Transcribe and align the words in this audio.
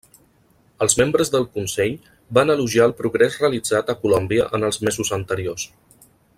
Els 0.85 0.95
membres 1.01 1.29
del 1.35 1.45
Consell 1.57 1.93
van 2.39 2.53
elogiar 2.55 2.89
el 2.91 2.97
progrés 3.03 3.39
realitzat 3.43 3.95
a 3.95 3.99
Colòmbia 4.07 4.49
en 4.59 4.69
els 4.71 4.85
mesos 4.89 5.17
anteriors. 5.23 5.71